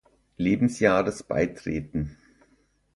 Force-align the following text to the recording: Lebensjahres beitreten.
Lebensjahres 0.37 1.21
beitreten. 1.21 2.17